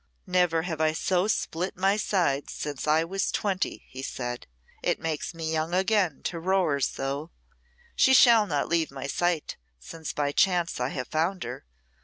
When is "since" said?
2.53-2.87, 9.79-10.11